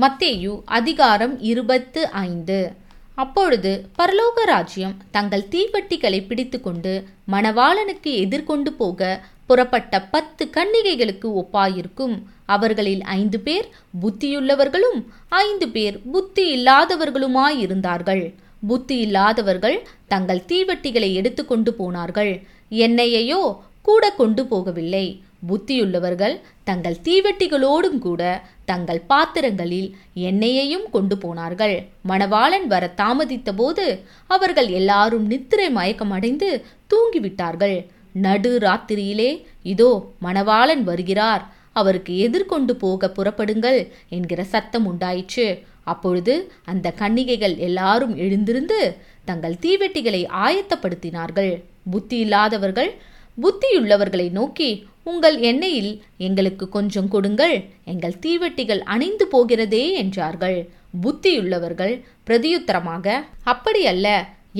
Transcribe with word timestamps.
மத்தேயு 0.00 0.62
அதிகாரம் 0.64 1.40
இருபத்து 1.40 2.10
ஐந்து. 2.10 2.72
அப்பொழுது 3.14 3.70
பரலோக 3.98 4.44
ராஜ்யம் 4.44 4.94
தங்கள் 5.10 5.44
தீவட்டிகளை 5.50 6.26
பிடித்துக்கொண்டு 6.26 6.92
மணவாளனுக்கு 7.32 8.12
எதிர்கொண்டு 8.22 8.72
போக 8.72 9.20
புறப்பட்ட 9.46 10.00
பத்து 10.02 10.50
கன்னிகைகளுக்கு 10.56 11.28
ஒப்பாயிருக்கும். 11.40 12.14
அவர்களில் 12.46 13.02
ஐந்து 13.02 13.40
பேர் 13.40 13.68
புத்தியுள்ளவர்களும் 14.02 15.00
ஐந்து 15.28 15.68
பேர் 15.68 15.98
புத்தி 16.12 16.46
இல்லாதவர்களுமாயிருந்தார்கள் 16.56 18.34
புத்தி 18.66 18.98
இல்லாதவர்கள் 18.98 19.78
தங்கள் 20.06 20.42
தீவட்டிகளை 20.48 21.12
எடுத்துக்கொண்டு 21.12 21.74
போனார்கள். 21.74 22.32
எண்ணெயையோ 22.70 23.42
கூட 23.82 24.10
கொண்டு 24.10 24.42
போகவில்லை. 24.44 25.06
புத்தியுள்ளவர்கள் 25.48 26.34
தங்கள் 26.64 27.02
தீவெட்டிகளோடும் 27.04 27.98
கூட 27.98 28.22
தங்கள் 28.64 29.00
பாத்திரங்களில் 29.06 29.88
எண்ணெயையும் 30.14 30.84
கொண்டு 30.90 31.18
போனார்கள். 31.18 31.76
மணவாளன் 32.08 32.66
வர 32.66 32.84
தாமதித்த 32.96 33.52
போது 33.56 33.86
அவர்கள் 34.26 34.68
எல்லாரும் 34.80 35.26
நித்திரை 35.26 35.68
மயக்கமடைந்து 35.76 36.50
தூங்கிவிட்டார்கள். 36.92 37.76
நடு 38.12 38.58
ராத்திரியிலே 38.58 39.30
இதோ 39.62 39.90
மணவாளன் 40.22 40.82
வருகிறார். 40.82 41.44
அவருக்கு 41.72 42.18
எதிர்கொண்டு 42.18 42.76
போக 42.76 43.12
புறப்படுங்கள் 43.16 43.80
என்கிற 44.08 44.40
சத்தம் 44.44 44.86
உண்டாயிற்று. 44.86 45.46
அப்பொழுது 45.84 46.34
அந்த 46.64 46.90
கன்னிகைகள் 46.90 47.56
எல்லாரும் 47.68 48.16
எழுந்திருந்து 48.16 48.80
தங்கள் 49.24 49.56
தீவெட்டிகளை 49.64 50.22
ஆயத்தப்படுத்தினார்கள். 50.44 51.52
புத்தி 51.90 52.18
இல்லாதவர்கள் 52.18 52.90
புத்தியுள்ளவர்களை 53.38 54.30
நோக்கி 54.30 54.70
உங்கள் 55.04 55.36
எண்ணெயில் 55.50 55.92
எங்களுக்கு 56.26 56.64
கொஞ்சம் 56.68 57.08
கொடுங்கள் 57.08 57.56
எங்கள் 57.92 58.20
தீவெட்டிகள் 58.24 58.82
அணைந்து 58.94 59.26
போகிறதே 59.26 59.84
என்றார்கள். 60.02 60.58
புத்தியுள்ளவர்கள் 61.02 61.94
பிரதியுத்தரமாக 62.26 63.06
அப்படியல்ல 63.52 64.08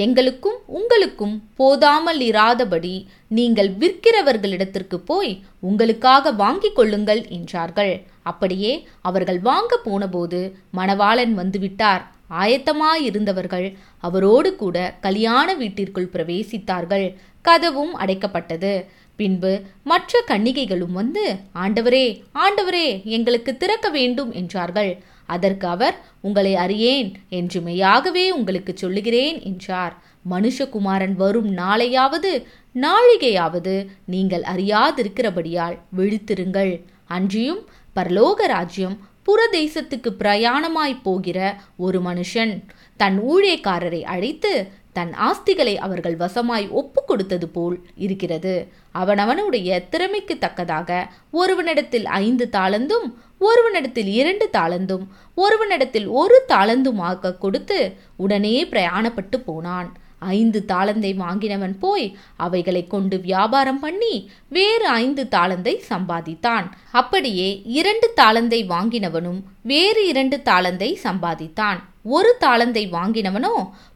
எங்களுக்கும் 0.05 0.59
உங்களுக்கும் 0.79 1.35
போதாமல் 1.57 2.21
இராதபடி 2.29 2.95
நீங்கள் 3.39 3.71
விற்கிறவர்களிடத்திற்கு 3.81 4.99
போய் 5.11 5.33
உங்களுக்காக 5.61 6.33
வாங்கிக் 6.33 6.77
கொள்ளுங்கள் 6.77 7.23
என்றார்கள். 7.29 7.93
அப்படியே 8.23 8.73
அவர்கள் 9.09 9.41
வாங்க 9.41 9.77
போனபோது 9.77 10.41
மணவாளன் 10.79 11.35
வந்துவிட்டார். 11.41 12.03
ஆயத்தமாயிருந்தவர்கள் 12.43 13.67
அவரோடு 14.09 14.51
கூட 14.57 14.77
கல்யாண 15.01 15.49
வீட்டிற்குள் 15.55 16.13
பிரவேசித்தார்கள். 16.15 17.07
கதவும் 17.45 17.95
அடைக்கப்பட்டது. 18.03 18.73
பின்பு 19.17 19.53
மற்ற 19.85 20.23
கன்னிகைகளும் 20.27 20.93
வந்து 20.93 21.25
ஆண்டவரே 21.55 22.07
ஆண்டவரே 22.35 23.05
எங்களுக்கு 23.05 23.57
திறக்க 23.57 23.89
வேண்டும் 23.89 24.33
என்றார்கள். 24.33 24.93
அதற்கு 25.27 25.67
அவர் 25.69 25.97
உங்களை 26.21 26.55
அறியேன் 26.55 27.13
என்று 27.29 27.61
மெய்யாகவே 27.61 28.31
உங்களுக்கு 28.31 28.73
சொல்லுகிறேன் 28.77 29.43
என்றார். 29.43 29.95
மனுஷகுமாரன் 30.31 31.15
வரும் 31.15 31.49
நாளையாவது 31.57 32.33
நாழிகையாவது 32.75 33.87
நீங்கள் 34.07 34.45
அறியாதிருக்கிறபடியால் 34.55 35.79
விழித்திருங்கள். 35.97 36.75
அன்றியும் 37.07 37.63
பரலோக 37.97 38.47
ராஜ்யம் 38.47 38.99
புறதேசத்துக்கு 39.27 40.11
பிரயாணமாய் 40.19 41.03
போகிற 41.03 41.39
ஒரு 41.77 41.99
மனுஷன் 42.01 42.53
தன் 42.97 43.19
ஊழியக்காரரை 43.25 44.03
அழைத்து 44.05 44.53
தன் 44.93 45.13
ஆஸ்திகளை 45.29 45.75
அவர்கள் 45.77 46.17
வசமாய் 46.17 46.71
ஒப்பு 46.71 47.05
கொடுத்தது 47.07 47.49
போல் 47.49 47.77
இருக்கிறது. 47.97 48.55
அவனவனுடைய 48.95 49.89
திறமைக்கு 49.89 50.39
தக்கதாக 50.39 51.13
ஒருவனிடத்தில் 51.33 52.05
ஐந்து 52.05 52.49
தாளந்தும் 52.53 53.09
ஒருவனிடத்தில் 53.41 54.11
இரண்டு 54.21 54.49
தாளந்தும் 54.53 55.07
ஒருவனிடத்தில் 55.37 56.07
ஒரு 56.07 56.43
தாளந்துமாக 56.49 57.39
கொடுத்து 57.39 57.79
உடனே 58.17 58.65
பிரயாணப்பட்டு 58.65 59.39
போனான். 59.45 59.89
ஐந்து 60.19 60.65
தாளந்தை 60.69 61.11
வாங்கினவன் 61.17 61.75
போய் 61.79 62.17
அவைகளை 62.37 62.87
கொண்டு 62.87 63.21
வியாபாரம் 63.21 63.81
பண்ணி 63.81 64.31
வேறு 64.49 64.87
ஐந்து 64.87 65.27
தாளந்தை 65.31 65.75
சம்பாதித்தான். 65.89 66.67
அப்படியே 66.93 67.63
இரண்டு 67.65 68.09
தாளந்தை 68.17 68.61
வாங்கினவனும் 68.75 69.41
வேறு 69.63 70.07
இரண்டு 70.07 70.37
தாளந்தை 70.45 70.97
சம்பாதித்தான். 71.05 71.81
ஒரு 72.05 72.37
தாளந்தை 72.41 72.85
வாங்கினவனோ 72.91 73.55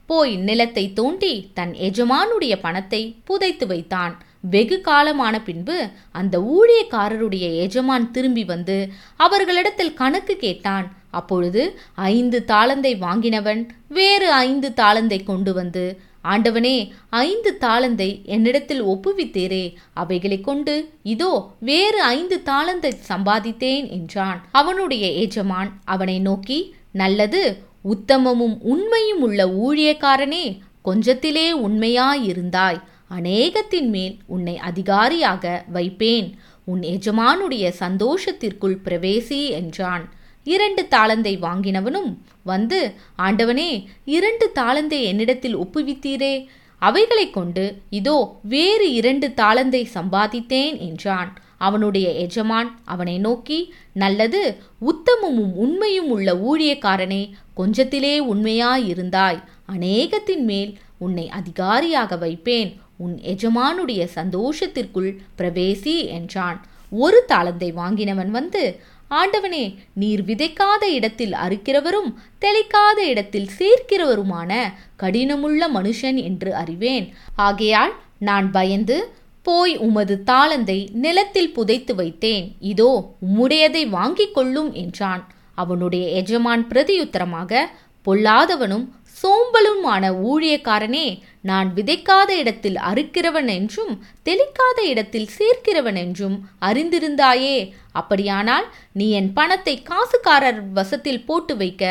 போய் 0.09 0.33
நிலத்தை 0.47 0.85
தோண்டி 0.99 1.33
தன் 1.53 1.73
எஜமானுடைய 1.87 2.53
பணத்தை 2.65 3.01
புதைத்து 3.23 3.65
வைத்தான். 3.67 4.13
வெகு 4.53 4.77
காலமான 4.87 5.35
பின்பு 5.43 5.77
அந்த 6.19 6.35
ஊழியக்காரருடைய 6.55 7.45
எஜமான் 7.63 8.05
திரும்பி 8.11 8.43
வந்து 8.45 8.77
அவர்களிடத்தில் 9.25 9.97
கணக்கு 10.01 10.35
கேட்டான். 10.45 10.87
அப்பொழுது 11.11 11.61
ஐந்து 12.11 12.39
தாளந்தை 12.47 12.93
வாங்கினவன் 13.05 13.61
வேறு 13.97 14.27
ஐந்து 14.47 14.69
தாளந்தை 14.81 15.19
கொண்டு 15.23 15.53
வந்து 15.53 15.85
ஆண்டவனே 16.23 16.77
ஐந்து 17.09 17.51
தாளந்தை 17.61 18.07
என்னிடத்தில் 18.35 18.81
ஒப்புவித்தேரே 18.83 19.63
அவைகளை 19.93 20.39
கொண்டு 20.41 20.75
இதோ 21.13 21.31
வேறு 21.69 21.99
ஐந்து 22.15 22.37
தாளந்தை 22.49 22.91
சம்பாதித்தேன் 23.11 23.87
என்றான். 23.97 24.39
அவனுடைய 24.51 25.07
எஜமான் 25.25 25.71
அவனை 25.85 26.17
நோக்கி 26.19 26.59
நல்லது 27.01 27.41
உத்தமமும் 27.87 28.55
உண்மையும் 28.73 29.21
உள்ள 29.21 29.41
ஊழியக்காரனே 29.65 30.45
கொஞ்சத்திலே 30.85 31.47
உண்மையாயிருந்தாய். 31.65 32.79
அநேகத்தின் 33.17 33.89
மேல் 33.89 34.15
உன்னை 34.25 34.55
அதிகாரியாக 34.69 35.43
வைப்பேன். 35.73 36.27
உன் 36.65 36.81
எஜமானுடைய 36.95 37.65
சந்தோஷத்திற்குள் 37.79 38.77
பிரவேசி 38.85 39.41
என்றான். 39.59 40.05
இரண்டு 40.43 40.81
தாளந்தை 40.91 41.33
வாங்கினவனும் 41.45 42.11
வந்து 42.43 42.79
ஆண்டவனே 43.17 43.71
இரண்டு 44.05 44.45
தாளந்தை 44.55 44.99
என்னிடத்தில் 45.03 45.57
ஒப்புவித்தீரே. 45.57 46.35
அவைகளை 46.81 47.25
கொண்டு 47.29 47.65
இதோ 47.89 48.17
வேறு 48.43 48.87
இரண்டு 48.93 49.27
தாளந்தை 49.41 49.83
சம்பாதித்தேன் 49.93 50.77
என்றான். 50.87 51.31
அவனுடைய 51.57 52.07
எஜமான் 52.25 52.69
அவனை 52.85 53.17
நோக்கி 53.17 53.59
நல்லது 53.93 54.41
உத்தமமும் 54.81 55.53
உண்மையும் 55.55 56.09
உள்ள 56.09 56.35
ஊழியக்காரனே 56.49 57.23
கொஞ்சத்திலே 57.57 58.15
உண்மையாயிருந்தாய். 58.31 59.39
அநேகத்தின் 59.65 60.43
மேல் 60.43 60.77
உன்னை 60.97 61.29
அதிகாரியாக 61.29 62.15
வைப்பேன். 62.15 62.79
உன் 62.97 63.19
எஜமானுடைய 63.23 64.07
சந்தோஷத்திற்குள் 64.15 65.11
பிரவேசி 65.37 66.05
என்றான். 66.05 66.65
ஒரு 66.89 67.25
தாளந்தை 67.27 67.69
வாங்கினவன் 67.73 68.29
வந்து 68.29 68.79
ஆண்டவனே 69.09 69.75
நீர் 69.93 70.23
விதைக்காத 70.25 70.83
இடத்தில் 70.87 71.31
அறுக்கிறவரும் 71.31 72.09
தெளிக்காத 72.41 72.97
இடத்தில் 72.97 73.49
சேர்க்கிறவருமான 73.59 74.51
கடினமுள்ள 74.99 75.61
மனுஷன் 75.73 76.23
என்று 76.23 76.55
அறிவேன். 76.55 77.13
ஆகையால் 77.35 77.93
நான் 78.19 78.51
பயந்து 78.51 78.97
போய் 79.41 79.77
உமது 79.77 80.23
தாளந்தை 80.25 80.79
நிலத்தில் 80.91 81.53
புதைத்து 81.53 81.95
வைத்தேன். 81.95 82.45
இதோ 82.59 82.91
உம்முடையதை 83.27 83.89
வாங்கிக் 83.89 84.33
கொள்ளும் 84.33 84.73
என்றான். 84.73 85.23
அவனுடைய 85.63 86.05
எஜமான் 86.21 86.63
பிரதியுத்தரமாக 86.71 87.61
பொல்லாதவனும் 88.05 88.85
சோம்பலுமான 89.21 90.03
ஊழியக்காரனே 90.29 91.07
நான் 91.49 91.69
விதைக்காத 91.77 92.29
இடத்தில் 92.41 92.77
அறுக்கிறவன் 92.89 93.49
என்றும் 93.55 93.93
தெளிக்காத 94.27 94.79
இடத்தில் 94.91 95.29
சேர்க்கிறவன் 95.37 95.97
என்றும் 96.03 96.35
அறிந்திருந்தாயே. 96.67 97.57
அப்படியானால் 97.91 98.65
நீ 98.91 99.05
என் 99.19 99.31
பணத்தை 99.33 99.75
காசுக்காரர் 99.89 100.59
வசத்தில் 100.71 101.25
போட்டு 101.25 101.53
வைக்க 101.57 101.83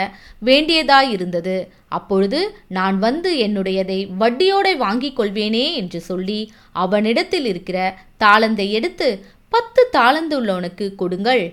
வேண்டியதாயிருந்தது. 0.45 1.57
அப்பொழுது 1.89 2.41
நான் 2.79 2.99
வந்து 2.99 3.33
என்னுடையதை 3.47 4.01
வட்டியோட 4.23 4.77
வாங்கிக் 4.77 5.19
கொள்வேனே 5.19 5.67
என்று 5.75 6.01
சொல்லி 6.11 6.41
அவனிடத்தில் 6.85 7.49
இருக்கிற 7.53 7.79
தாளந்தை 8.25 8.69
எடுத்து 8.71 9.11
பத்து 9.55 9.83
தாளந்துள்ளவனுக்கு 9.93 10.89
கொடுங்கள். 10.95 11.45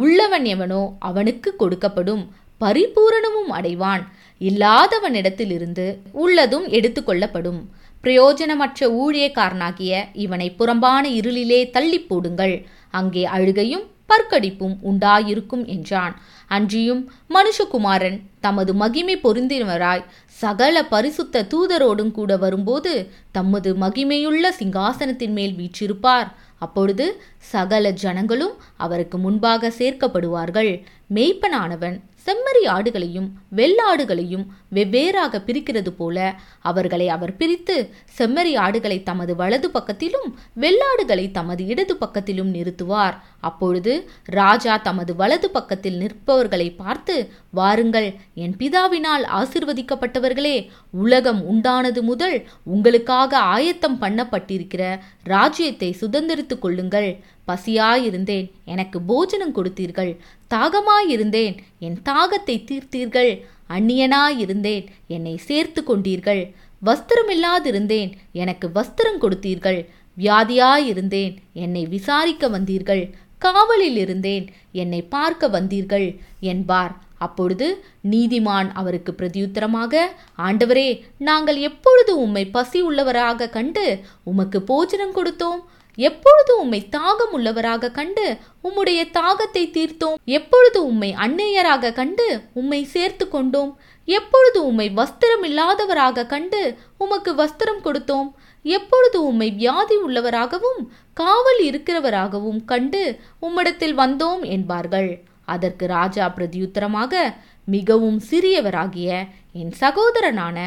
உள்ளவன் 0.00 0.44
எவனோ 0.44 0.82
அவனுக்கு 0.98 1.50
கொடுக்கப்படும் 1.58 2.24
பரிபூரணமும் 2.60 3.50
அடைவான். 3.50 4.02
இல்லாதவனிடத்திலிருந்து 4.40 5.86
உள்ளதும் 6.12 6.66
எடுத்துக்கொள்ளப்படும். 6.68 7.60
பிரயோஜனமற்ற 8.04 8.88
ஊழியக்காரனாகிய 9.02 10.02
இவனை 10.24 10.50
புறம்பான 10.50 11.04
இருளிலே 11.08 11.70
தள்ளி 11.70 12.00
போடுங்கள். 12.00 12.66
அங்கே 12.90 13.24
அழுகையும் 13.24 13.86
பற்கடிப்பும் 14.08 14.76
உண்டாயிருக்கும் 14.90 15.64
என்றான். 15.66 16.14
அன்றியும் 16.46 17.02
மனுஷகுமாரன் 17.34 18.18
தமது 18.40 18.72
மகிமை 18.74 19.16
பொருந்தினவராய் 19.16 20.06
சகல 20.42 20.76
பரிசுத்த 20.84 21.46
தூதரோடும் 21.52 22.10
கூட 22.10 22.36
வரும்போது 22.36 22.92
தமது 23.32 23.70
மகிமையுள்ள 23.74 24.44
சிங்காசனத்தின் 24.58 25.34
மேல் 25.38 25.54
வீற்றிருப்பார். 25.60 26.28
அப்பொழுது 26.66 27.06
சகல 27.52 27.90
ஜனங்களும் 28.02 28.56
அவருக்கு 28.76 29.16
முன்பாக 29.18 29.70
சேர்க்கப்படுவார்கள். 29.78 30.72
மெய்ப்பனானவன் 31.14 31.96
செம்மறி 32.24 32.62
ஆடுகளையும் 32.76 33.28
வெள்ளாடுகளையும் 33.56 34.44
வெவ்வேறாக 34.74 35.40
பிரிக்கிறது 35.46 35.90
போல 35.90 36.18
அவர்களை 36.60 37.08
அவர் 37.08 37.36
பிரித்து 37.36 37.76
செம்மறி 38.18 38.52
ஆடுகளை 38.56 39.02
தமது 39.02 39.36
வலது 39.36 39.68
பக்கத்திலும் 39.68 40.28
வெள்ளாடுகளை 40.60 41.30
தமது 41.30 41.66
இடது 41.66 41.94
பக்கத்திலும் 41.94 42.50
நிறுத்துவார். 42.56 43.16
அப்பொழுது 43.40 43.92
ராஜா 44.24 44.76
தமது 44.76 45.14
வலது 45.16 45.50
பக்கத்தில் 45.50 45.98
நிற்பவர்களை 46.02 46.68
பார்த்து 46.76 47.16
வாருங்கள் 47.50 48.08
என் 48.34 48.56
பிதாவினால் 48.56 49.24
ஆசிர்வதிக்கப்பட்டவர்களே 49.40 50.56
உலகம் 50.90 51.42
உண்டானது 51.52 52.00
முதல் 52.00 52.46
உங்களுக்காக 52.64 53.38
ஆயத்தம் 53.38 54.00
பண்ணப்பட்டிருக்கிற 54.00 54.82
ராஜ்யத்தை 55.24 55.96
சுதந்திரித்துக் 56.00 56.58
கொள்ளுங்கள். 56.58 57.10
பசியாயிருந்தேன் 57.48 58.46
எனக்கு 58.64 58.98
போஜனம் 59.00 59.54
கொடுத்தீர்கள். 59.54 60.10
தாகமாயிருந்தேன். 60.54 61.56
என் 61.78 61.98
தாகத்தை 62.04 62.56
தீர்த்தீர்கள். 62.62 63.32
அந்நியனாயிருந்தேன். 63.68 64.86
என்னை 65.06 65.36
சேர்த்து 65.36 65.82
கொண்டீர்கள். 65.86 66.42
வஸ்திரமில்லாதிருந்தேன். 66.84 68.12
எனக்கு 68.32 68.68
வஸ்திரம் 68.68 69.20
கொடுத்தீர்கள். 69.20 69.80
வியாதியாயிருந்தேன். 70.18 71.34
என்னை 71.52 71.86
விசாரிக்க 71.86 72.48
வந்தீர்கள். 72.48 73.04
காவலில் 73.38 73.96
இருந்தேன் 73.96 74.44
என்னை 74.72 75.02
பார்க்க 75.02 75.48
வந்தீர்கள் 75.48 76.08
என்பார். 76.40 76.92
அப்பொழுது 77.18 77.66
நீதிமான் 78.10 78.68
அவருக்கு 78.72 79.12
பிரதியுத்தரமாக 79.12 79.94
ஆண்டவரே 80.38 80.88
நாங்கள் 81.18 81.56
எப்பொழுது 81.56 82.12
உம்மை 82.20 82.44
பசி 82.46 82.78
உள்ளவராக 82.88 83.50
கண்டு 83.50 83.84
உமக்கு 84.24 84.62
போஜனம் 84.62 85.14
கொடுத்தோம்? 85.14 85.60
எப்பொழுது 85.96 86.60
உம்மை 86.60 86.88
தாகம் 86.90 87.32
உள்ளவராக 87.32 87.90
கண்டு 87.90 88.38
உம்முடைய 88.64 89.00
தாகத்தை 89.12 89.64
தீர்த்தோம்? 89.70 90.14
எப்பொழுது 90.24 90.86
உம்மை 90.86 91.14
அன்னையராக 91.14 91.92
கண்டு 91.92 92.40
உம்மை 92.52 92.84
சேர்த்து 92.84 93.28
கொண்டோம்? 93.28 93.78
எப்பொழுது 94.04 94.66
உம்மை 94.66 94.90
வஸ்திரம் 94.90 95.44
இல்லாதவராக 95.44 96.26
கண்டு 96.26 96.76
உமக்கு 96.98 97.34
வஸ்திரம் 97.34 97.82
கொடுத்தோம்? 97.84 98.30
எப்பொழுது 98.62 99.24
உம்மை 99.24 99.50
வியாதி 99.50 99.96
உள்ளவராகவும் 99.96 100.80
காவல் 101.12 101.60
இருக்கிறவராகவும் 101.60 102.64
கண்டு 102.64 103.18
உம்மிடத்தில் 103.42 103.94
வந்தோம் 103.94 104.42
என்பார்கள். 104.42 105.22
அதற்கு 105.44 105.86
ராஜா 105.86 106.32
பிரதியுத்தரமாக 106.36 107.34
மிகவும் 107.64 108.20
சிறியவராகிய 108.30 109.24
என் 109.54 109.72
சகோதரனான 109.80 110.58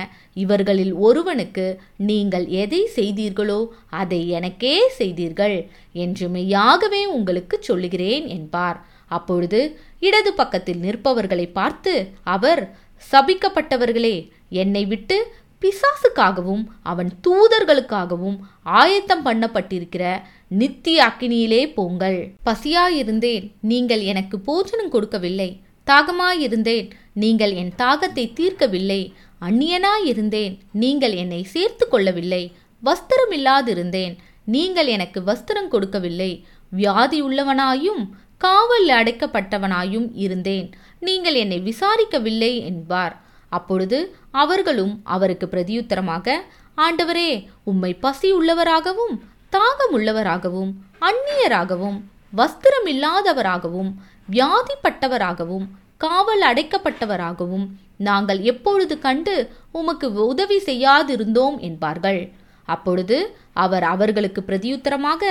இவர்களில் 0.44 0.94
ஒருவனுக்கு 1.08 1.66
நீங்கள் 2.10 2.46
எதை 2.64 2.82
செய்தீர்களோ 2.96 3.60
அதை 4.02 4.20
எனக்கே 4.30 4.76
செய்தீர்கள் 4.98 5.58
என்று 6.06 6.28
மெய்யாகவே 6.30 7.02
உங்களுக்கு 7.18 7.58
சொல்லுகிறேன் 7.62 8.28
என்பார். 8.38 8.78
அப்பொழுது 9.08 9.60
இடது 10.00 10.34
பக்கத்தில் 10.34 10.84
நிற்பவர்களை 10.86 11.48
பார்த்து 11.52 11.94
அவர் 12.36 12.64
சபிக்கப்பட்டவர்களே 13.12 14.16
என்னை 14.62 14.86
விட்டு 14.86 15.18
பிசாசுக்காகவும் 15.62 16.64
அவன் 16.92 17.12
தூதர்களுக்காகவும் 17.28 18.38
ஆயத்தம் 18.80 19.24
பண்ணப்பட்டிருக்கிற 19.26 20.04
நித்திய 20.48 20.98
அக்கினியிலே 21.06 21.62
போங்கள். 21.74 22.20
பசியாயிருந்தேன் 22.46 23.46
நீங்கள் 23.72 24.04
எனக்கு 24.12 24.40
போஜனம் 24.40 24.94
கொடுக்கவில்லை. 24.96 25.50
தாகமாயிருந்தேன் 25.88 26.88
நீங்கள் 27.24 27.54
என் 27.62 27.74
தாகத்தை 27.78 28.26
தீர்க்கவில்லை. 28.40 29.02
அந்நியனாயிருந்தேன். 29.48 30.54
நீங்கள் 30.84 31.16
என்னை 31.24 31.42
சேர்த்து 31.54 31.86
கொள்ளவில்லை. 31.88 32.44
வஸ்திரமில்லாதிருந்தேன். 32.84 34.16
நீங்கள் 34.56 34.90
எனக்கு 34.96 35.20
வஸ்திரம் 35.22 35.70
கொடுக்கவில்லை. 35.74 36.32
வியாதி 36.72 37.20
உள்ளவனாயும் 37.28 38.02
காவல் 38.38 38.90
அடைக்கப்பட்டவனாயும் 38.90 40.08
இருந்தேன். 40.16 40.68
நீங்கள் 41.00 41.38
என்னை 41.44 41.60
விசாரிக்கவில்லை 41.70 42.52
என்பார். 42.72 43.16
அப்பொழுது 43.50 44.00
அவர்களும் 44.44 44.94
அவருக்கு 45.04 45.48
பிரதியுத்தரமாக 45.52 46.38
ஆண்டவரே 46.78 47.30
உம்மை 47.64 47.92
பசி 47.94 48.30
உள்ளவராகவும் 48.34 49.16
தாகம் 49.56 49.94
உள்ளவராகவும் 49.98 50.72
அந்நியராகவும் 51.10 51.98
வஸ்திரம் 52.36 52.88
இல்லாதவராகவும் 52.94 53.92
வியாதிப்பட்டவராகவும் 54.32 55.66
காவல் 56.02 56.42
அடைக்கப்பட்டவராகவும் 56.42 57.66
நாங்கள் 58.08 58.40
எப்பொழுது 58.52 58.96
கண்டு 59.00 59.36
உமக்கு 59.72 60.08
உதவி 60.32 60.58
செய்யாதிருந்தோம் 60.66 61.58
என்பார்கள். 61.60 62.22
அப்பொழுது 62.68 63.18
அவர் 63.64 63.84
அவர்களுக்கு 63.84 64.42
பிரதியுத்தரமாக 64.42 65.24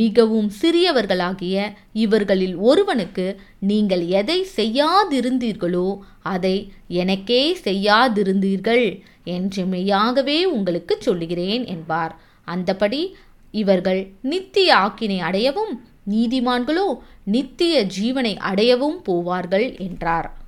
மிகவும் 0.00 0.48
சிறியவர்களாகிய 0.60 1.56
இவர்களில் 2.04 2.56
ஒருவனுக்கு 2.68 3.26
நீங்கள் 3.70 4.04
எதை 4.20 4.38
செய்யாதிருந்தீர்களோ 4.56 5.88
அதை 6.34 6.56
எனக்கே 7.02 7.42
செய்யாதிருந்தீர்கள் 7.64 8.86
என்று 9.36 9.64
மெய்யாகவே 9.64 10.38
உங்களுக்கு 10.56 10.96
சொல்லுகிறேன் 11.00 11.64
என்பார். 11.66 12.14
அந்தபடி 12.46 13.02
இவர்கள் 13.54 14.00
நித்திய 14.22 14.68
ஆக்கினை 14.76 15.18
அடையவும் 15.28 15.72
நீதிமான்களோ 16.10 16.98
நித்திய 17.24 17.86
ஜீவனை 17.98 18.36
அடையவும் 18.38 18.98
போவார்கள் 19.06 19.78
என்றார். 19.78 20.41